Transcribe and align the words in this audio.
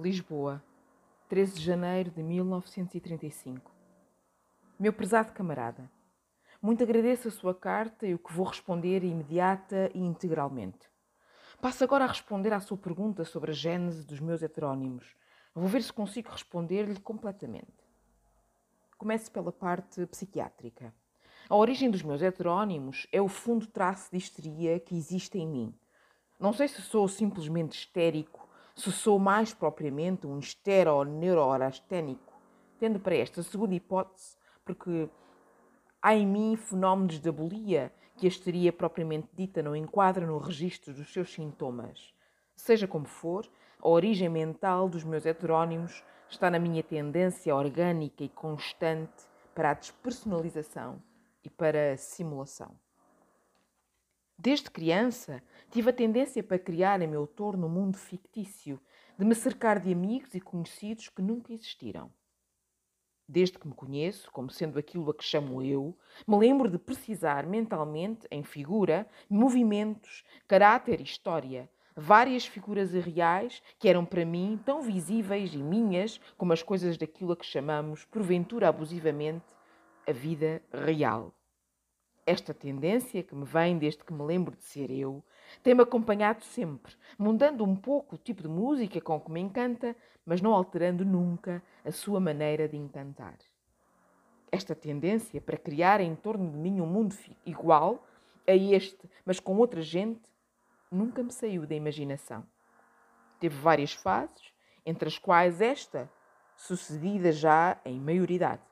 Lisboa, 0.00 0.62
13 1.28 1.54
de 1.54 1.64
janeiro 1.64 2.10
de 2.12 2.22
1935. 2.22 3.68
Meu 4.78 4.92
prezado 4.92 5.32
camarada, 5.32 5.90
muito 6.62 6.84
agradeço 6.84 7.26
a 7.26 7.32
sua 7.32 7.52
carta 7.52 8.06
e 8.06 8.14
o 8.14 8.18
que 8.18 8.32
vou 8.32 8.46
responder 8.46 9.02
imediata 9.02 9.90
e 9.92 9.98
integralmente. 9.98 10.88
Passo 11.60 11.82
agora 11.82 12.04
a 12.04 12.08
responder 12.08 12.52
à 12.52 12.60
sua 12.60 12.76
pergunta 12.76 13.24
sobre 13.24 13.50
a 13.50 13.54
gênese 13.54 14.06
dos 14.06 14.20
meus 14.20 14.40
heterónimos. 14.40 15.16
Vou 15.52 15.66
ver 15.66 15.82
se 15.82 15.92
consigo 15.92 16.30
responder-lhe 16.30 17.00
completamente. 17.00 17.84
Começo 18.96 19.32
pela 19.32 19.50
parte 19.50 20.06
psiquiátrica. 20.06 20.94
A 21.48 21.56
origem 21.56 21.90
dos 21.90 22.02
meus 22.02 22.22
heterónimos 22.22 23.08
é 23.10 23.20
o 23.20 23.26
fundo 23.26 23.66
traço 23.66 24.12
de 24.12 24.18
histeria 24.18 24.78
que 24.78 24.96
existe 24.96 25.38
em 25.38 25.48
mim. 25.48 25.74
Não 26.38 26.52
sei 26.52 26.68
se 26.68 26.80
sou 26.82 27.08
simplesmente 27.08 27.76
histérico 27.76 28.37
se 28.78 28.92
sou 28.92 29.18
mais 29.18 29.52
propriamente 29.52 30.24
um 30.24 30.38
estero-neuroarasténico, 30.38 32.32
tendo 32.78 33.00
para 33.00 33.16
esta 33.16 33.42
segunda 33.42 33.74
hipótese, 33.74 34.36
porque 34.64 35.10
há 36.00 36.14
em 36.14 36.24
mim 36.24 36.56
fenómenos 36.56 37.18
de 37.18 37.28
abolia 37.28 37.92
que 38.16 38.26
a 38.26 38.28
histeria 38.28 38.72
propriamente 38.72 39.28
dita 39.34 39.60
não 39.62 39.74
enquadra 39.74 40.24
no 40.24 40.38
registro 40.38 40.94
dos 40.94 41.12
seus 41.12 41.32
sintomas. 41.32 42.14
Seja 42.54 42.86
como 42.86 43.06
for, 43.06 43.50
a 43.80 43.88
origem 43.88 44.28
mental 44.28 44.88
dos 44.88 45.02
meus 45.02 45.26
heterónimos 45.26 46.04
está 46.30 46.48
na 46.48 46.58
minha 46.60 46.82
tendência 46.82 47.54
orgânica 47.54 48.22
e 48.22 48.28
constante 48.28 49.26
para 49.54 49.70
a 49.70 49.74
despersonalização 49.74 51.02
e 51.42 51.50
para 51.50 51.94
a 51.94 51.96
simulação. 51.96 52.76
Desde 54.40 54.70
criança, 54.70 55.42
tive 55.68 55.90
a 55.90 55.92
tendência 55.92 56.44
para 56.44 56.60
criar 56.60 57.02
em 57.02 57.08
meu 57.08 57.26
torno 57.26 57.66
um 57.66 57.70
mundo 57.70 57.98
fictício, 57.98 58.80
de 59.18 59.24
me 59.24 59.34
cercar 59.34 59.80
de 59.80 59.92
amigos 59.92 60.32
e 60.32 60.40
conhecidos 60.40 61.08
que 61.08 61.20
nunca 61.20 61.52
existiram. 61.52 62.08
Desde 63.28 63.58
que 63.58 63.66
me 63.66 63.74
conheço, 63.74 64.30
como 64.30 64.48
sendo 64.48 64.78
aquilo 64.78 65.10
a 65.10 65.14
que 65.14 65.24
chamo 65.24 65.60
eu, 65.60 65.98
me 66.24 66.38
lembro 66.38 66.70
de 66.70 66.78
precisar 66.78 67.48
mentalmente, 67.48 68.28
em 68.30 68.44
figura, 68.44 69.08
movimentos, 69.28 70.22
caráter 70.46 71.00
e 71.00 71.02
história, 71.02 71.68
várias 71.96 72.46
figuras 72.46 72.94
irreais 72.94 73.60
que 73.76 73.88
eram 73.88 74.04
para 74.04 74.24
mim 74.24 74.58
tão 74.64 74.82
visíveis 74.82 75.52
e 75.52 75.58
minhas 75.58 76.20
como 76.36 76.52
as 76.52 76.62
coisas 76.62 76.96
daquilo 76.96 77.32
a 77.32 77.36
que 77.36 77.44
chamamos, 77.44 78.04
porventura 78.04 78.68
abusivamente, 78.68 79.44
a 80.06 80.12
vida 80.12 80.62
real. 80.72 81.34
Esta 82.28 82.52
tendência, 82.52 83.22
que 83.22 83.34
me 83.34 83.46
vem 83.46 83.78
desde 83.78 84.04
que 84.04 84.12
me 84.12 84.22
lembro 84.22 84.54
de 84.54 84.62
ser 84.62 84.90
eu, 84.90 85.24
tem-me 85.62 85.80
acompanhado 85.80 86.44
sempre, 86.44 86.92
mudando 87.18 87.64
um 87.64 87.74
pouco 87.74 88.16
o 88.16 88.18
tipo 88.18 88.42
de 88.42 88.48
música 88.48 89.00
com 89.00 89.18
que 89.18 89.30
me 89.30 89.40
encanta, 89.40 89.96
mas 90.26 90.42
não 90.42 90.52
alterando 90.52 91.06
nunca 91.06 91.62
a 91.82 91.90
sua 91.90 92.20
maneira 92.20 92.68
de 92.68 92.76
encantar. 92.76 93.38
Esta 94.52 94.74
tendência 94.74 95.40
para 95.40 95.56
criar 95.56 96.02
em 96.02 96.14
torno 96.14 96.50
de 96.50 96.58
mim 96.58 96.82
um 96.82 96.86
mundo 96.86 97.16
igual 97.46 98.06
a 98.46 98.52
este, 98.54 99.08
mas 99.24 99.40
com 99.40 99.56
outra 99.56 99.80
gente, 99.80 100.20
nunca 100.92 101.22
me 101.22 101.32
saiu 101.32 101.66
da 101.66 101.74
imaginação. 101.74 102.44
Teve 103.40 103.56
várias 103.56 103.94
fases, 103.94 104.52
entre 104.84 105.08
as 105.08 105.18
quais 105.18 105.62
esta, 105.62 106.12
sucedida 106.54 107.32
já 107.32 107.80
em 107.86 107.98
maioridade. 107.98 108.67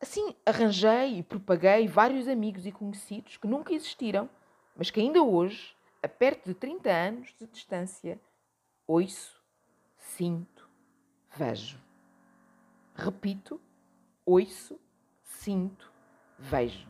Assim, 0.00 0.34
arranjei 0.46 1.18
e 1.18 1.22
propaguei 1.22 1.86
vários 1.86 2.26
amigos 2.26 2.64
e 2.64 2.72
conhecidos 2.72 3.36
que 3.36 3.46
nunca 3.46 3.74
existiram, 3.74 4.30
mas 4.74 4.90
que 4.90 4.98
ainda 4.98 5.22
hoje, 5.22 5.76
a 6.02 6.08
perto 6.08 6.46
de 6.46 6.54
30 6.54 6.90
anos 6.90 7.34
de 7.38 7.46
distância, 7.46 8.18
ouço, 8.86 9.38
sinto, 9.98 10.66
vejo. 11.36 11.78
Repito, 12.94 13.60
ouço, 14.24 14.80
sinto, 15.22 15.92
vejo. 16.38 16.88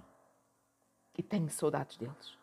E 1.18 1.22
tenho 1.22 1.50
saudades 1.50 1.96
deles. 1.96 2.38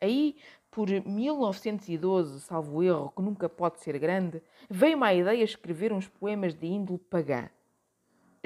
Aí, 0.00 0.36
por 0.70 0.88
1912, 0.88 2.42
salvo 2.42 2.80
erro, 2.80 3.10
que 3.10 3.22
nunca 3.22 3.48
pode 3.48 3.80
ser 3.80 3.98
grande, 3.98 4.40
veio-me 4.70 5.04
a 5.04 5.14
ideia 5.14 5.38
de 5.38 5.50
escrever 5.50 5.92
uns 5.92 6.06
poemas 6.06 6.54
de 6.54 6.66
índole 6.66 6.98
pagã 7.00 7.50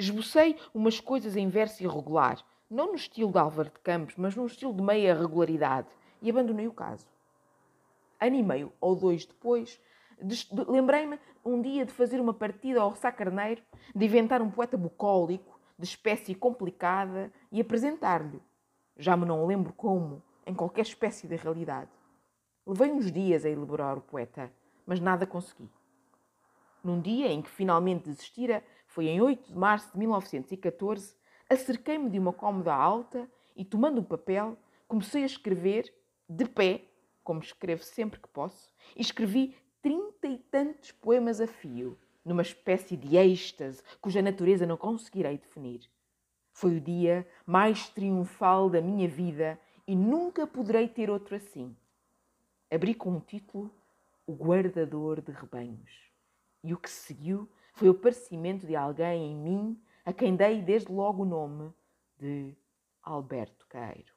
Esbocei 0.01 0.57
umas 0.73 0.99
coisas 0.99 1.37
em 1.37 1.47
verso 1.47 1.83
irregular, 1.83 2.43
não 2.67 2.87
no 2.87 2.95
estilo 2.95 3.31
de 3.31 3.37
Álvaro 3.37 3.69
de 3.69 3.79
Campos, 3.81 4.15
mas 4.17 4.35
num 4.35 4.47
estilo 4.47 4.73
de 4.73 4.81
meia 4.81 5.13
regularidade, 5.13 5.89
e 6.23 6.27
abandonei 6.27 6.67
o 6.67 6.73
caso. 6.73 7.05
Ano 8.19 8.35
e 8.35 8.41
meio 8.41 8.73
ou 8.81 8.95
dois 8.95 9.27
depois, 9.27 9.79
lembrei-me 10.67 11.19
um 11.45 11.61
dia 11.61 11.85
de 11.85 11.93
fazer 11.93 12.19
uma 12.19 12.33
partida 12.33 12.81
ao 12.81 12.95
Sá 12.95 13.11
Carneiro, 13.11 13.61
de 13.93 14.03
inventar 14.03 14.41
um 14.41 14.49
poeta 14.49 14.75
bucólico, 14.75 15.59
de 15.77 15.85
espécie 15.85 16.33
complicada, 16.33 17.31
e 17.51 17.61
apresentar-lhe. 17.61 18.41
Já 18.97 19.15
me 19.15 19.27
não 19.27 19.45
lembro 19.45 19.71
como, 19.71 20.23
em 20.47 20.55
qualquer 20.55 20.81
espécie 20.81 21.27
de 21.27 21.35
realidade. 21.35 21.91
Levei 22.65 22.91
uns 22.91 23.11
dias 23.11 23.45
a 23.45 23.49
elaborar 23.51 23.99
o 23.99 24.01
poeta, 24.01 24.51
mas 24.83 24.99
nada 24.99 25.27
consegui. 25.27 25.69
Num 26.83 26.99
dia 26.99 27.27
em 27.27 27.43
que 27.43 27.49
finalmente 27.51 28.09
desistira, 28.09 28.63
foi 28.91 29.07
em 29.07 29.21
8 29.21 29.53
de 29.53 29.57
março 29.57 29.89
de 29.93 29.97
1914, 29.99 31.15
acerquei-me 31.49 32.09
de 32.09 32.19
uma 32.19 32.33
cômoda 32.33 32.75
alta 32.75 33.25
e, 33.55 33.63
tomando 33.63 34.01
um 34.01 34.03
papel, 34.03 34.57
comecei 34.85 35.23
a 35.23 35.25
escrever, 35.25 35.93
de 36.27 36.45
pé, 36.45 36.83
como 37.23 37.39
escrevo 37.39 37.83
sempre 37.83 38.19
que 38.19 38.27
posso, 38.27 38.69
e 38.93 39.01
escrevi 39.01 39.55
trinta 39.81 40.27
e 40.27 40.37
tantos 40.37 40.91
poemas 40.91 41.39
a 41.39 41.47
fio, 41.47 41.97
numa 42.23 42.41
espécie 42.41 42.97
de 42.97 43.15
êxtase 43.15 43.81
cuja 44.01 44.21
natureza 44.21 44.65
não 44.65 44.75
conseguirei 44.75 45.37
definir. 45.37 45.89
Foi 46.51 46.75
o 46.75 46.81
dia 46.81 47.25
mais 47.45 47.87
triunfal 47.87 48.69
da 48.69 48.81
minha 48.81 49.07
vida 49.07 49.57
e 49.87 49.95
nunca 49.95 50.45
poderei 50.45 50.89
ter 50.89 51.09
outro 51.09 51.37
assim. 51.37 51.73
Abri 52.69 52.93
com 52.93 53.15
o 53.15 53.21
título 53.21 53.71
O 54.27 54.33
Guardador 54.33 55.21
de 55.21 55.31
Rebanhos. 55.31 56.11
E 56.61 56.73
o 56.73 56.77
que 56.77 56.89
seguiu 56.89 57.49
foi 57.73 57.87
o 57.87 57.91
aparecimento 57.91 58.65
de 58.65 58.75
alguém 58.75 59.31
em 59.31 59.35
mim 59.35 59.81
a 60.05 60.11
quem 60.13 60.35
dei 60.35 60.61
desde 60.61 60.91
logo 60.91 61.23
o 61.23 61.25
nome 61.25 61.73
de 62.17 62.55
Alberto 63.01 63.65
Caeiro. 63.67 64.13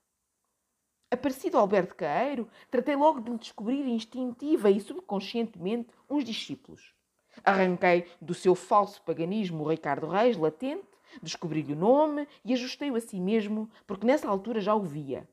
Aparecido 1.11 1.59
Alberto 1.59 1.95
Caeiro, 1.95 2.49
tratei 2.71 2.97
logo 2.97 3.21
de 3.21 3.31
lhe 3.31 3.39
descobrir 3.39 3.87
instintiva 3.87 4.71
e 4.71 4.81
subconscientemente 4.81 5.91
uns 6.11 6.25
discípulos. 6.25 6.95
Arranquei 7.45 8.07
do 8.21 8.35
seu 8.35 8.55
falso 8.55 9.03
paganismo 9.03 9.65
o 9.65 9.69
Ricardo 9.69 10.09
Reis 10.09 10.37
latente, 10.37 10.87
descobri-lhe 11.23 11.73
o 11.73 11.77
nome 11.77 12.27
e 12.45 12.53
ajustei-o 12.53 12.97
a 12.97 13.01
si 13.01 13.21
mesmo, 13.21 13.71
porque 13.87 14.07
nessa 14.07 14.29
altura 14.29 14.61
já 14.61 14.75
o 14.75 14.83
via. 14.83 15.29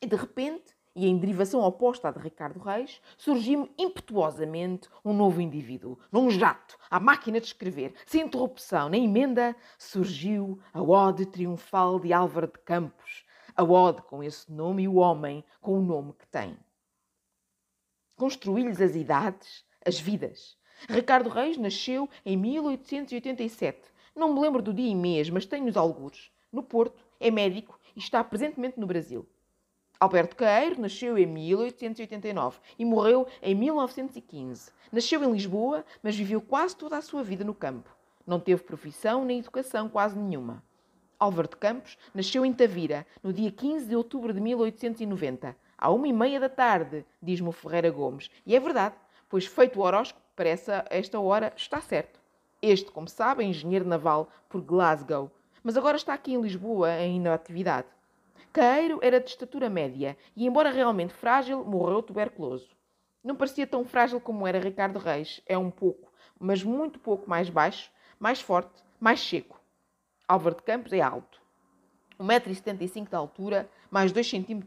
E 0.00 0.06
de 0.06 0.16
repente 0.16 0.75
e 0.96 1.06
em 1.06 1.18
derivação 1.18 1.60
oposta 1.60 2.08
à 2.08 2.10
de 2.10 2.18
Ricardo 2.18 2.58
Reis, 2.58 3.02
surgiu-me 3.18 3.70
impetuosamente 3.78 4.88
um 5.04 5.12
novo 5.12 5.42
indivíduo. 5.42 5.98
Num 6.10 6.30
jato, 6.30 6.78
à 6.90 6.98
máquina 6.98 7.38
de 7.38 7.46
escrever, 7.46 7.94
sem 8.06 8.22
interrupção 8.22 8.88
nem 8.88 9.04
emenda, 9.04 9.54
surgiu 9.78 10.58
a 10.72 10.82
ode 10.82 11.26
triunfal 11.26 12.00
de 12.00 12.14
Álvaro 12.14 12.46
de 12.46 12.58
Campos, 12.60 13.26
a 13.54 13.62
ode 13.62 14.00
com 14.02 14.22
esse 14.22 14.50
nome 14.50 14.84
e 14.84 14.88
o 14.88 14.94
homem 14.94 15.44
com 15.60 15.78
o 15.78 15.82
nome 15.82 16.14
que 16.14 16.26
tem. 16.28 16.56
Construí-lhes 18.16 18.80
as 18.80 18.96
idades, 18.96 19.66
as 19.84 20.00
vidas. 20.00 20.56
Ricardo 20.88 21.28
Reis 21.28 21.58
nasceu 21.58 22.08
em 22.24 22.38
1887. 22.38 23.80
Não 24.14 24.32
me 24.32 24.40
lembro 24.40 24.62
do 24.62 24.72
dia 24.72 24.90
e 24.90 24.94
mês, 24.94 25.28
mas 25.28 25.44
tenho 25.44 25.68
os 25.68 25.76
algures. 25.76 26.30
No 26.50 26.62
Porto, 26.62 27.04
é 27.20 27.30
médico 27.30 27.78
e 27.94 27.98
está 27.98 28.24
presentemente 28.24 28.80
no 28.80 28.86
Brasil. 28.86 29.28
Alberto 29.98 30.36
Caeiro 30.36 30.78
nasceu 30.78 31.16
em 31.16 31.24
1889 31.24 32.58
e 32.78 32.84
morreu 32.84 33.26
em 33.40 33.54
1915. 33.54 34.70
Nasceu 34.92 35.24
em 35.24 35.32
Lisboa, 35.32 35.86
mas 36.02 36.14
viveu 36.14 36.40
quase 36.40 36.76
toda 36.76 36.98
a 36.98 37.02
sua 37.02 37.22
vida 37.22 37.42
no 37.44 37.54
campo. 37.54 37.88
Não 38.26 38.38
teve 38.38 38.62
profissão 38.62 39.24
nem 39.24 39.38
educação 39.38 39.88
quase 39.88 40.18
nenhuma. 40.18 40.62
Álvaro 41.18 41.48
de 41.48 41.56
Campos 41.56 41.96
nasceu 42.12 42.44
em 42.44 42.52
Tavira, 42.52 43.06
no 43.22 43.32
dia 43.32 43.50
15 43.50 43.86
de 43.86 43.96
outubro 43.96 44.34
de 44.34 44.40
1890, 44.40 45.56
à 45.78 45.90
uma 45.90 46.08
e 46.08 46.12
meia 46.12 46.38
da 46.38 46.50
tarde, 46.50 47.06
diz-me 47.22 47.48
o 47.48 47.52
Ferreira 47.52 47.90
Gomes. 47.90 48.30
E 48.44 48.54
é 48.54 48.60
verdade, 48.60 48.96
pois 49.30 49.46
feito 49.46 49.80
o 49.80 49.82
horóscopo, 49.82 50.20
para 50.36 50.50
essa, 50.50 50.84
esta 50.90 51.18
hora 51.18 51.54
está 51.56 51.80
certo. 51.80 52.20
Este, 52.60 52.90
como 52.90 53.08
sabe, 53.08 53.42
é 53.42 53.46
engenheiro 53.46 53.88
naval 53.88 54.28
por 54.46 54.60
Glasgow, 54.60 55.30
mas 55.62 55.74
agora 55.74 55.96
está 55.96 56.12
aqui 56.12 56.34
em 56.34 56.40
Lisboa 56.42 56.92
em 57.00 57.16
inatividade. 57.16 57.95
Caeiro 58.56 59.00
era 59.02 59.20
de 59.20 59.28
estatura 59.28 59.68
média 59.68 60.16
e, 60.34 60.46
embora 60.46 60.70
realmente 60.70 61.12
frágil, 61.12 61.62
morreu 61.62 62.02
tuberculoso. 62.02 62.70
Não 63.22 63.36
parecia 63.36 63.66
tão 63.66 63.84
frágil 63.84 64.18
como 64.18 64.46
era 64.46 64.58
Ricardo 64.58 64.98
Reis, 64.98 65.42
é 65.44 65.58
um 65.58 65.70
pouco, 65.70 66.10
mas 66.40 66.62
muito 66.62 66.98
pouco 66.98 67.28
mais 67.28 67.50
baixo, 67.50 67.92
mais 68.18 68.40
forte, 68.40 68.82
mais 68.98 69.20
seco. 69.20 69.60
Álvaro 70.26 70.56
de 70.56 70.62
Campos 70.62 70.90
é 70.94 71.02
alto, 71.02 71.38
1,75m 72.18 73.10
de 73.10 73.14
altura, 73.14 73.70
mais 73.90 74.10
2 74.10 74.26
cm 74.26 74.60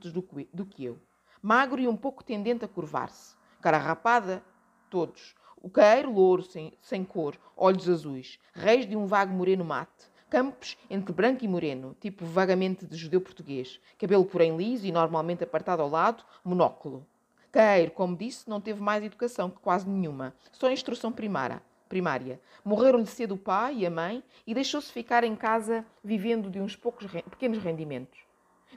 do 0.54 0.68
que 0.68 0.86
eu. 0.86 1.00
Magro 1.42 1.82
e 1.82 1.88
um 1.88 1.98
pouco 1.98 2.24
tendente 2.24 2.64
a 2.64 2.68
curvar-se. 2.68 3.36
Cara 3.60 3.80
rapada, 3.80 4.44
todos. 4.88 5.34
O 5.58 5.68
caeiro 5.68 6.14
louro, 6.14 6.44
sem, 6.44 6.78
sem 6.80 7.04
cor, 7.04 7.36
olhos 7.58 7.90
azuis, 7.90 8.40
reis 8.54 8.88
de 8.88 8.96
um 8.96 9.08
vago 9.08 9.34
moreno 9.34 9.66
mate, 9.66 10.09
campos 10.30 10.78
entre 10.90 11.12
branco 11.12 11.44
e 11.44 11.48
moreno, 11.48 11.96
tipo 12.00 12.26
vagamente 12.26 12.86
de 12.86 12.96
judeu 12.96 13.20
português, 13.20 13.80
cabelo 13.98 14.24
porém 14.26 14.56
liso 14.56 14.86
e 14.86 14.92
normalmente 14.92 15.44
apartado 15.44 15.82
ao 15.82 15.90
lado, 15.90 16.24
monóculo. 16.44 17.06
Caeiro, 17.52 17.92
como 17.92 18.16
disse, 18.16 18.48
não 18.48 18.62
teve 18.62 18.80
mais 18.80 19.04
educação 19.04 19.50
que 19.50 19.60
quase 19.60 19.90
nenhuma, 19.90 20.36
só 20.52 20.70
instrução 20.70 21.12
primária. 21.12 21.62
primária. 21.88 22.40
Morreram-lhe 22.64 23.08
cedo 23.08 23.34
o 23.34 23.38
pai 23.38 23.78
e 23.78 23.86
a 23.86 23.90
mãe 23.90 24.24
e 24.46 24.54
deixou-se 24.54 24.92
ficar 24.92 25.24
em 25.24 25.36
casa 25.36 25.84
vivendo 26.04 26.48
de 26.48 26.62
uns 26.62 26.76
poucos 26.76 27.08
pequenos 27.08 27.58
rendimentos. 27.58 28.20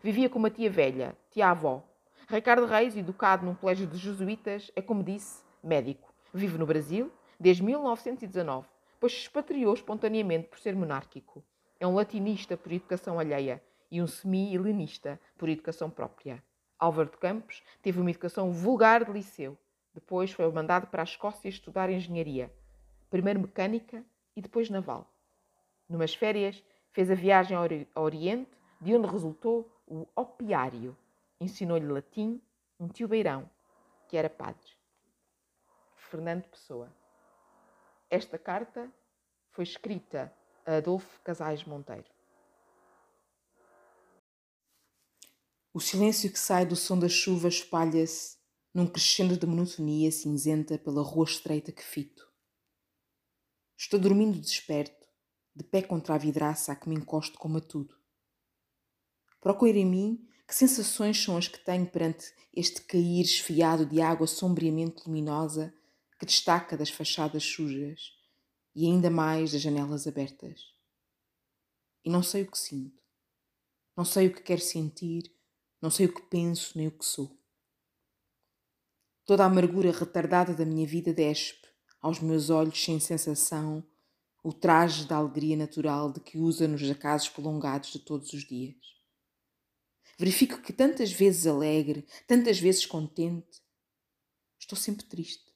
Vivia 0.03 0.31
com 0.31 0.39
uma 0.39 0.49
tia 0.49 0.71
velha, 0.71 1.15
tia-avó. 1.31 1.83
Ricardo 2.27 2.65
Reis, 2.65 2.97
educado 2.97 3.45
num 3.45 3.55
colégio 3.55 3.87
de 3.87 3.99
jesuítas, 3.99 4.71
é, 4.75 4.81
como 4.81 5.03
disse, 5.03 5.43
médico. 5.63 6.11
Vive 6.33 6.57
no 6.57 6.65
Brasil 6.65 7.13
desde 7.39 7.63
1919, 7.63 8.67
pois 9.03 9.15
se 9.15 9.19
expatriou 9.23 9.75
espontaneamente 9.75 10.47
por 10.47 10.61
ser 10.61 10.77
monárquico. 10.77 11.43
É 11.81 11.85
um 11.85 11.93
latinista 11.97 12.57
por 12.57 12.71
educação 12.71 13.19
alheia 13.19 13.61
e 13.91 14.01
um 14.01 14.07
semi-helenista 14.07 15.21
por 15.37 15.49
educação 15.49 15.91
própria. 15.91 16.41
Álvaro 16.79 17.11
de 17.11 17.17
Campos 17.17 17.65
teve 17.83 18.01
uma 18.01 18.11
educação 18.11 18.53
vulgar 18.53 19.05
de 19.05 19.11
liceu. 19.11 19.59
Depois 19.93 20.31
foi 20.31 20.49
mandado 20.53 20.87
para 20.87 21.03
a 21.03 21.05
Escócia 21.05 21.49
estudar 21.49 21.91
engenharia. 21.91 22.55
Primeiro 23.11 23.41
mecânica 23.41 24.05
e 24.37 24.41
depois 24.41 24.71
naval. 24.71 25.13
Numas 25.89 26.15
férias, 26.15 26.63
fez 26.93 27.11
a 27.11 27.17
viagem 27.17 27.57
ao 27.57 28.05
Oriente, 28.05 28.53
de 28.81 28.95
onde 28.95 29.09
resultou 29.09 29.69
o 29.85 30.07
opiário. 30.15 30.97
Ensinou-lhe 31.41 31.89
latim 31.89 32.41
um 32.79 32.87
tio 32.87 33.09
Beirão, 33.09 33.51
que 34.07 34.17
era 34.17 34.31
padre. 34.31 34.71
Fernando 35.97 36.45
Pessoa. 36.45 37.02
Esta 38.13 38.37
carta 38.39 38.93
foi 39.53 39.65
escrita 39.65 40.31
a 40.67 40.77
Adolfo 40.77 41.19
Casais 41.25 41.65
Monteiro. 41.65 42.11
O 45.73 45.81
silêncio 45.81 46.31
que 46.31 46.39
sai 46.39 46.67
do 46.67 46.77
som 46.77 46.99
da 46.99 47.09
chuva 47.09 47.49
espalha-se 47.49 48.37
num 48.75 48.87
crescendo 48.87 49.35
de 49.35 49.47
monotonia 49.47 50.13
cinzenta 50.13 50.77
pela 50.77 51.01
rua 51.01 51.25
estreita 51.25 51.73
que 51.73 51.83
fito. 51.83 52.31
Estou 53.79 53.99
dormindo 53.99 54.39
desperto, 54.39 55.09
de 55.57 55.65
pé 55.65 55.81
contra 55.81 56.15
a 56.15 56.19
vidraça 56.19 56.71
a 56.71 56.77
que 56.77 56.91
me 56.91 56.95
encosto 56.95 57.39
como 57.39 57.57
a 57.57 57.61
tudo. 57.63 57.97
Procuro 59.41 59.79
em 59.79 59.87
mim 59.87 60.29
que 60.47 60.55
sensações 60.55 61.19
são 61.19 61.39
as 61.39 61.49
que 61.49 61.65
tenho 61.65 61.87
perante 61.87 62.31
este 62.53 62.83
cair 62.83 63.23
esfiado 63.23 63.87
de 63.87 64.03
água 64.03 64.27
sombriamente 64.27 65.05
luminosa 65.07 65.75
que 66.23 66.27
destaca 66.27 66.77
das 66.77 66.89
fachadas 66.89 67.43
sujas 67.43 68.17
e 68.77 68.87
ainda 68.87 69.11
mais 69.11 69.51
das 69.51 69.61
janelas 69.61 70.07
abertas. 70.07 70.73
E 72.05 72.09
não 72.09 72.23
sei 72.23 72.43
o 72.43 72.51
que 72.51 72.57
sinto. 72.57 73.03
Não 73.97 74.05
sei 74.05 74.29
o 74.29 74.33
que 74.33 74.41
quero 74.41 74.61
sentir 74.61 75.35
não 75.83 75.91
sei 75.91 76.07
o 76.07 76.15
que 76.15 76.23
penso 76.23 76.79
nem 76.79 76.87
o 76.87 76.97
que 76.97 77.05
sou. 77.05 77.37
Toda 79.27 79.43
a 79.43 79.47
amargura 79.47 79.91
retardada 79.91 80.55
da 80.55 80.65
minha 80.65 80.87
vida 80.87 81.13
despe 81.13 81.67
aos 82.01 82.21
meus 82.21 82.51
olhos 82.51 82.81
sem 82.83 83.01
sensação 83.01 83.85
o 84.45 84.53
traje 84.53 85.07
da 85.07 85.17
alegria 85.17 85.57
natural 85.57 86.13
de 86.13 86.21
que 86.21 86.39
usa 86.39 86.69
nos 86.69 86.89
acasos 86.89 87.29
prolongados 87.29 87.93
de 87.93 87.99
todos 87.99 88.33
os 88.33 88.45
dias. 88.45 88.77
Verifico 90.17 90.63
que 90.63 90.73
tantas 90.73 91.11
vezes 91.11 91.49
alegre, 91.49 92.07
tantas 92.29 92.61
vezes 92.61 92.87
contente, 92.87 93.61
estou 94.61 94.79
sempre 94.79 95.05
triste. 95.07 95.52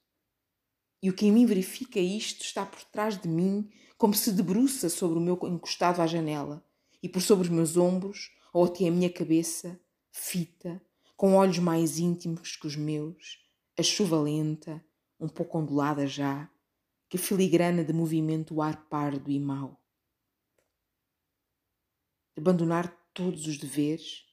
E 1.02 1.10
o 1.10 1.12
que 1.12 1.26
em 1.26 1.32
mim 1.32 1.46
verifica 1.46 2.00
isto 2.00 2.42
está 2.42 2.64
por 2.64 2.82
trás 2.84 3.20
de 3.20 3.28
mim, 3.28 3.70
como 3.98 4.14
se 4.14 4.32
debruça 4.32 4.88
sobre 4.88 5.18
o 5.18 5.22
meu 5.22 5.38
encostado 5.44 6.00
à 6.00 6.06
janela, 6.06 6.66
e 7.02 7.08
por 7.08 7.22
sobre 7.22 7.44
os 7.44 7.50
meus 7.50 7.76
ombros, 7.76 8.30
ou 8.52 8.64
até 8.64 8.88
a 8.88 8.90
minha 8.90 9.10
cabeça, 9.10 9.78
fita, 10.10 10.82
com 11.16 11.34
olhos 11.34 11.58
mais 11.58 11.98
íntimos 11.98 12.56
que 12.56 12.66
os 12.66 12.76
meus, 12.76 13.38
a 13.78 13.82
chuva 13.82 14.20
lenta, 14.20 14.84
um 15.20 15.28
pouco 15.28 15.58
ondulada 15.58 16.06
já, 16.06 16.50
que 17.08 17.18
filigrana 17.18 17.84
de 17.84 17.92
movimento 17.92 18.54
o 18.54 18.62
ar 18.62 18.88
pardo 18.88 19.30
e 19.30 19.38
mau. 19.38 19.80
Abandonar 22.36 22.94
todos 23.14 23.46
os 23.46 23.58
deveres, 23.58 24.24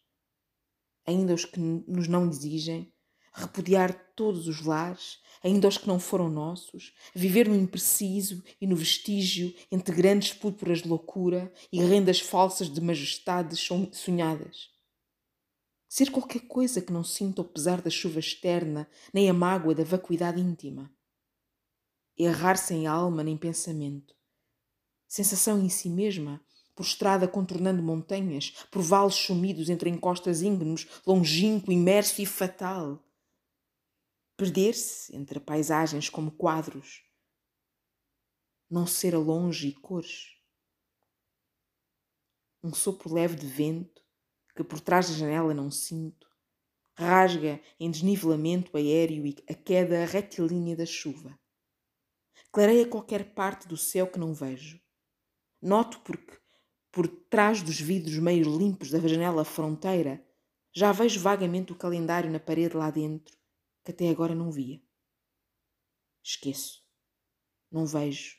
ainda 1.05 1.33
os 1.33 1.45
que 1.45 1.59
nos 1.59 2.07
não 2.07 2.27
exigem, 2.29 2.92
repudiar 3.33 3.93
todos 4.15 4.47
os 4.47 4.61
lares, 4.61 5.19
ainda 5.43 5.67
os 5.67 5.77
que 5.77 5.87
não 5.87 5.99
foram 5.99 6.29
nossos, 6.29 6.93
viver 7.13 7.47
no 7.47 7.55
impreciso 7.55 8.43
e 8.61 8.67
no 8.67 8.75
vestígio 8.75 9.53
entre 9.71 9.95
grandes 9.95 10.33
púrpuras 10.33 10.81
de 10.81 10.87
loucura 10.87 11.51
e 11.71 11.81
rendas 11.81 12.19
falsas 12.19 12.69
de 12.69 12.79
majestades 12.79 13.59
sonhadas 13.91 14.73
ser 15.93 16.09
qualquer 16.09 16.47
coisa 16.47 16.81
que 16.81 16.91
não 16.91 17.03
sinta 17.03 17.43
o 17.43 17.45
pesar 17.45 17.79
da 17.79 17.89
chuva 17.91 18.17
externa, 18.17 18.89
nem 19.13 19.29
a 19.29 19.33
mágoa 19.33 19.75
da 19.75 19.83
vacuidade 19.83 20.41
íntima. 20.41 20.91
Errar 22.17 22.57
sem 22.57 22.87
alma 22.87 23.23
nem 23.23 23.37
pensamento. 23.37 24.15
Sensação 25.07 25.63
em 25.63 25.69
si 25.69 25.91
mesma, 25.91 26.43
prostrada 26.73 27.27
contornando 27.27 27.83
montanhas, 27.83 28.55
por 28.71 28.81
vales 28.81 29.13
sumidos 29.13 29.69
entre 29.69 29.87
encostas 29.87 30.41
íngnuos, 30.41 30.87
longínquo, 31.05 31.71
imerso 31.71 32.23
e 32.23 32.25
fatal. 32.25 33.02
Perder-se 34.35 35.15
entre 35.15 35.39
paisagens 35.39 36.09
como 36.09 36.31
quadros. 36.31 37.03
Não 38.67 38.87
ser 38.87 39.13
a 39.13 39.19
longe 39.19 39.67
e 39.67 39.73
cores. 39.73 40.35
Um 42.63 42.73
sopro 42.73 43.13
leve 43.13 43.35
de 43.35 43.45
vento, 43.45 44.01
que 44.55 44.63
por 44.63 44.79
trás 44.79 45.07
da 45.07 45.15
janela 45.15 45.53
não 45.53 45.69
sinto, 45.69 46.27
rasga 46.97 47.61
em 47.79 47.91
desnivelamento 47.91 48.75
aéreo 48.75 49.27
e 49.27 49.35
a 49.47 49.53
queda 49.53 50.03
retilínea 50.05 50.75
da 50.75 50.85
chuva. 50.85 51.39
Clareia 52.51 52.87
qualquer 52.87 53.35
parte 53.35 53.67
do 53.67 53.77
céu 53.77 54.07
que 54.07 54.17
não 54.17 54.33
vejo. 54.33 54.81
Noto 55.61 55.99
porque, 56.01 56.39
por 56.91 57.07
trás 57.07 57.61
dos 57.61 57.79
vidros 57.79 58.17
meio 58.17 58.57
limpos 58.57 58.89
da 58.89 58.99
janela 58.99 59.45
fronteira, 59.45 60.25
já 60.75 60.91
vejo 60.91 61.19
vagamente 61.19 61.71
o 61.71 61.77
calendário 61.77 62.31
na 62.31 62.39
parede 62.39 62.75
lá 62.75 62.89
dentro, 62.89 63.42
que 63.83 63.91
até 63.91 64.09
agora 64.09 64.33
não 64.33 64.51
via. 64.51 64.81
Esqueço. 66.23 66.83
Não 67.71 67.85
vejo. 67.85 68.37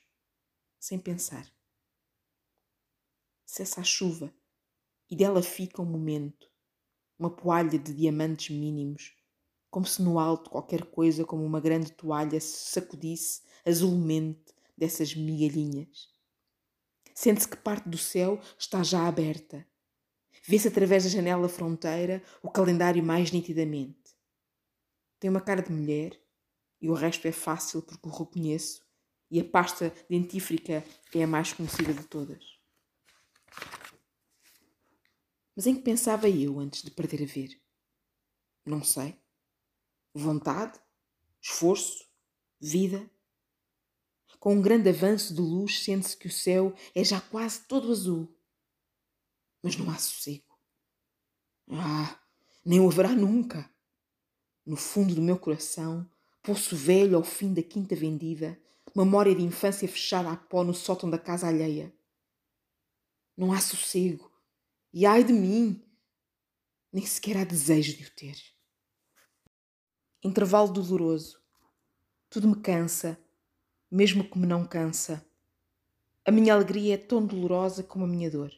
Sem 0.78 0.98
pensar. 0.98 1.52
Cessa 3.44 3.80
a 3.80 3.84
chuva 3.84 4.34
e 5.10 5.16
dela 5.16 5.42
fica 5.42 5.82
um 5.82 5.84
momento, 5.84 6.50
uma 7.18 7.30
poalha 7.30 7.78
de 7.78 7.92
diamantes 7.94 8.56
mínimos, 8.56 9.14
como 9.70 9.86
se 9.86 10.02
no 10.02 10.18
alto 10.18 10.50
qualquer 10.50 10.84
coisa 10.86 11.24
como 11.24 11.44
uma 11.44 11.60
grande 11.60 11.92
toalha 11.92 12.40
se 12.40 12.70
sacudisse 12.70 13.42
azulmente 13.64 14.54
dessas 14.76 15.14
migalhinhas. 15.14 16.12
Sente-se 17.14 17.48
que 17.48 17.56
parte 17.56 17.88
do 17.88 17.98
céu 17.98 18.40
está 18.58 18.82
já 18.82 19.06
aberta. 19.06 19.66
Vê-se 20.46 20.68
através 20.68 21.04
da 21.04 21.10
janela 21.10 21.48
fronteira 21.48 22.22
o 22.42 22.50
calendário 22.50 23.02
mais 23.02 23.30
nitidamente. 23.30 24.03
Tem 25.24 25.30
uma 25.30 25.40
cara 25.40 25.62
de 25.62 25.72
mulher 25.72 26.20
e 26.82 26.90
o 26.90 26.92
resto 26.92 27.26
é 27.26 27.32
fácil 27.32 27.80
porque 27.80 28.06
o 28.06 28.12
reconheço 28.12 28.86
e 29.30 29.40
a 29.40 29.44
pasta 29.48 29.90
dentífrica 30.06 30.84
é 31.14 31.22
a 31.22 31.26
mais 31.26 31.50
conhecida 31.50 31.94
de 31.94 32.04
todas. 32.04 32.44
Mas 35.56 35.66
em 35.66 35.76
que 35.76 35.80
pensava 35.80 36.28
eu 36.28 36.60
antes 36.60 36.82
de 36.82 36.90
perder 36.90 37.22
a 37.22 37.26
ver? 37.26 37.58
Não 38.66 38.84
sei. 38.84 39.18
Vontade? 40.12 40.78
Esforço? 41.40 42.06
Vida? 42.60 43.10
Com 44.38 44.56
um 44.56 44.60
grande 44.60 44.90
avanço 44.90 45.32
de 45.32 45.40
luz, 45.40 45.82
sente-se 45.82 46.18
que 46.18 46.26
o 46.26 46.30
céu 46.30 46.74
é 46.94 47.02
já 47.02 47.18
quase 47.18 47.62
todo 47.62 47.90
azul. 47.90 48.38
Mas 49.62 49.74
não 49.74 49.90
há 49.90 49.96
sossego. 49.96 50.54
Ah, 51.70 52.20
nem 52.62 52.78
o 52.78 52.90
haverá 52.90 53.14
nunca. 53.14 53.73
No 54.66 54.76
fundo 54.76 55.14
do 55.14 55.20
meu 55.20 55.38
coração, 55.38 56.08
poço 56.42 56.74
velho 56.74 57.16
ao 57.16 57.22
fim 57.22 57.52
da 57.52 57.62
quinta 57.62 57.94
vendida, 57.94 58.58
memória 58.94 59.34
de 59.34 59.42
infância 59.42 59.86
fechada 59.88 60.30
a 60.30 60.36
pó 60.36 60.64
no 60.64 60.72
sótão 60.72 61.10
da 61.10 61.18
casa 61.18 61.48
alheia. 61.48 61.92
Não 63.36 63.52
há 63.52 63.60
sossego, 63.60 64.30
e 64.92 65.04
ai 65.04 65.24
de 65.24 65.32
mim, 65.32 65.82
nem 66.92 67.04
sequer 67.04 67.36
há 67.36 67.44
desejo 67.44 67.96
de 67.96 68.04
o 68.04 68.10
ter. 68.10 68.36
Intervalo 70.22 70.72
doloroso. 70.72 71.38
Tudo 72.30 72.48
me 72.48 72.56
cansa, 72.56 73.18
mesmo 73.90 74.28
que 74.28 74.38
me 74.38 74.46
não 74.46 74.64
cansa. 74.64 75.26
A 76.24 76.30
minha 76.30 76.54
alegria 76.54 76.94
é 76.94 76.96
tão 76.96 77.26
dolorosa 77.26 77.82
como 77.82 78.04
a 78.04 78.08
minha 78.08 78.30
dor. 78.30 78.50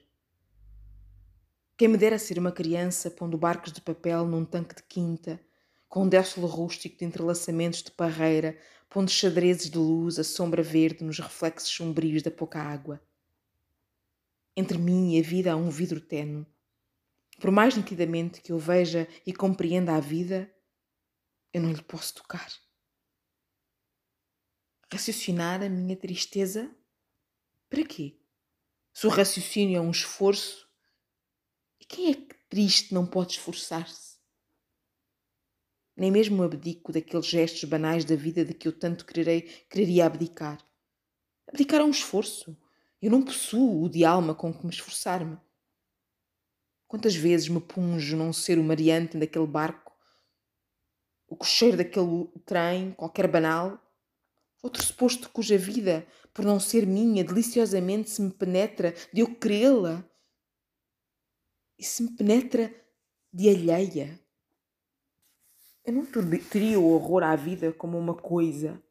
Quem 1.77 1.89
me 1.89 1.99
dera 1.99 2.19
ser 2.19 2.39
uma 2.39 2.53
criança 2.53 3.11
pondo 3.11 3.37
barcos 3.37 3.73
de 3.73 3.81
papel 3.81 4.27
num 4.27 4.45
tanque 4.45 4.77
de 4.77 4.83
quinta, 4.83 5.41
com 5.89 6.09
décilo 6.09 6.47
rústico 6.47 6.99
de 6.99 7.05
entrelaçamentos 7.05 7.83
de 7.83 7.91
parreira 7.91 8.59
pondo 8.89 9.11
xadrezes 9.11 9.71
de 9.71 9.79
luz 9.79 10.19
a 10.19 10.25
sombra 10.25 10.63
verde 10.63 11.05
nos 11.05 11.19
reflexos 11.19 11.69
sombrios 11.69 12.23
da 12.23 12.31
pouca 12.31 12.61
água. 12.61 13.03
Entre 14.57 14.79
mim 14.79 15.15
e 15.15 15.21
a 15.21 15.23
vida 15.23 15.53
há 15.53 15.57
um 15.57 15.69
vidro 15.69 16.01
tenue. 16.01 16.47
Por 17.39 17.51
mais 17.51 17.77
nitidamente 17.77 18.41
que 18.41 18.53
eu 18.53 18.59
veja 18.59 19.07
e 19.27 19.33
compreenda 19.33 19.95
a 19.95 20.01
vida, 20.01 20.51
eu 21.53 21.61
não 21.61 21.71
lhe 21.71 21.83
posso 21.83 22.15
tocar. 22.15 22.51
Raciocinar 24.91 25.63
a 25.63 25.69
minha 25.69 25.97
tristeza? 25.97 26.75
Para 27.69 27.85
quê? 27.85 28.19
Se 28.95 29.07
o 29.07 29.11
raciocínio 29.11 29.77
é 29.77 29.81
um 29.81 29.91
esforço, 29.91 30.67
e 31.79 31.85
quem 31.85 32.11
é 32.11 32.15
que 32.15 32.35
triste 32.49 32.95
não 32.95 33.07
pode 33.07 33.33
esforçar-se? 33.33 34.16
Nem 35.97 36.11
mesmo 36.11 36.43
abdico 36.43 36.93
daqueles 36.93 37.27
gestos 37.27 37.65
banais 37.65 38.05
da 38.05 38.15
vida 38.15 38.45
de 38.45 38.53
que 38.53 38.69
eu 38.69 38.73
tanto 38.73 39.07
quererei, 39.07 39.43
quereria 39.71 40.07
abdicar. 40.07 40.59
Abdicar 41.49 41.81
é 41.81 41.85
um 41.85 41.91
esforço. 41.91 42.57
Eu 43.01 43.11
não 43.11 43.23
possuo 43.23 43.85
o 43.85 43.89
de 43.89 44.05
alma 44.05 44.35
com 44.35 44.53
que 44.53 44.65
me 44.67 44.73
esforçar-me. 44.73 45.39
Quantas 46.87 47.15
vezes 47.15 47.49
me 47.49 47.61
punjo 47.61 48.17
num 48.17 48.33
ser 48.33 48.59
humariante 48.59 49.17
daquele 49.17 49.47
barco, 49.47 49.93
o 51.29 51.37
cocheiro 51.37 51.77
daquele 51.77 52.29
trem, 52.45 52.93
qualquer 52.93 53.27
banal, 53.27 53.81
outro 54.63 54.83
suposto 54.83 55.29
cuja 55.31 55.59
vida, 55.59 56.07
por 56.33 56.45
não 56.45 56.61
ser 56.61 56.87
minha, 56.87 57.25
deliciosamente 57.25 58.11
se 58.11 58.23
me 58.23 58.31
penetra 58.31 58.95
de 59.13 59.21
eu 59.21 59.35
querê-la 59.35 60.09
e 61.79 61.85
se 61.85 62.03
me 62.03 62.17
penetra 62.17 62.73
de 63.33 63.49
alheia. 63.49 64.21
Eu 65.87 65.93
não 65.93 66.05
teria 66.51 66.81
o 66.81 66.93
horror 66.93 67.23
à 67.23 67.37
vida 67.37 67.73
como 67.73 67.97
uma 67.97 68.13
coisa. 68.13 68.83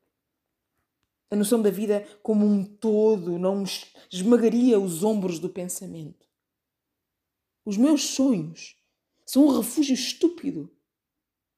A 1.30 1.36
noção 1.36 1.62
da 1.62 1.70
vida 1.70 2.08
como 2.24 2.46
um 2.46 2.64
todo 2.64 3.38
não 3.38 3.58
me 3.58 3.70
esmagaria 4.10 4.80
os 4.80 5.04
ombros 5.04 5.38
do 5.38 5.50
pensamento. 5.50 6.26
Os 7.66 7.76
meus 7.76 8.06
sonhos 8.06 8.78
são 9.26 9.46
um 9.46 9.58
refúgio 9.58 9.94
estúpido, 9.94 10.74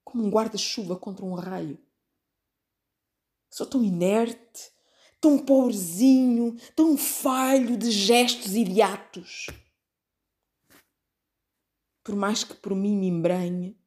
como 0.04 0.26
um 0.26 0.32
guarda-chuva 0.32 0.96
contra 0.96 1.24
um 1.24 1.36
raio. 1.36 1.78
Sou 3.52 3.68
tão 3.68 3.84
inerte, 3.84 4.72
tão 5.22 5.38
pobrezinho, 5.38 6.58
tão 6.76 6.98
falho 6.98 7.78
de 7.78 7.92
gestos 7.92 8.56
e 8.56 8.64
de 8.64 8.82
atos. 8.82 9.46
Por 12.04 12.16
mais 12.16 12.44
que 12.44 12.56
por 12.56 12.74
mim 12.74 12.98
me 12.98 13.06
embranhe, 13.06 13.78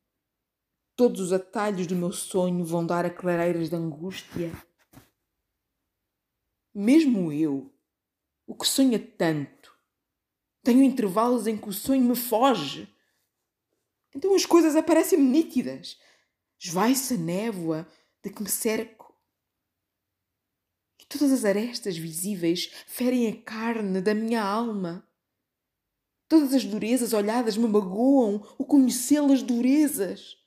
todos 1.00 1.18
os 1.18 1.32
atalhos 1.32 1.86
do 1.86 1.96
meu 1.96 2.12
sonho 2.12 2.62
vão 2.62 2.84
dar 2.84 3.06
a 3.06 3.10
clareiras 3.10 3.70
de 3.70 3.74
angústia. 3.74 4.52
Mesmo 6.74 7.32
eu, 7.32 7.72
o 8.46 8.54
que 8.54 8.68
sonha 8.68 8.98
tanto, 8.98 9.74
tenho 10.62 10.82
intervalos 10.82 11.46
em 11.46 11.56
que 11.56 11.70
o 11.70 11.72
sonho 11.72 12.04
me 12.04 12.14
foge. 12.14 12.86
Então 14.14 14.34
as 14.34 14.44
coisas 14.44 14.76
aparecem-me 14.76 15.24
nítidas. 15.24 15.98
Esvai-se 16.62 17.14
a 17.14 17.16
névoa 17.16 17.88
de 18.22 18.28
que 18.28 18.42
me 18.42 18.50
cerco 18.50 19.00
Todas 21.08 21.32
as 21.32 21.44
arestas 21.46 21.96
visíveis 21.96 22.70
ferem 22.86 23.26
a 23.26 23.36
carne 23.42 24.02
da 24.02 24.14
minha 24.14 24.42
alma. 24.42 25.08
Todas 26.28 26.52
as 26.52 26.64
durezas 26.64 27.14
olhadas 27.14 27.56
me 27.56 27.66
magoam 27.66 28.46
o 28.58 28.66
conhecê-las 28.66 29.42
durezas. 29.42 30.39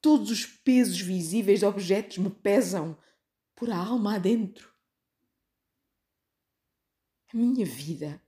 Todos 0.00 0.30
os 0.30 0.46
pesos 0.46 1.00
visíveis 1.00 1.60
de 1.60 1.66
objetos 1.66 2.18
me 2.18 2.30
pesam 2.30 2.96
por 3.54 3.70
a 3.70 3.76
alma 3.76 4.14
adentro. 4.14 4.72
A 7.32 7.36
minha 7.36 7.66
vida 7.66 8.22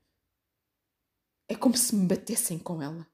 é 1.49 1.55
como 1.55 1.77
se 1.77 1.95
me 1.95 2.07
batessem 2.07 2.59
com 2.59 2.83
ela. 2.83 3.11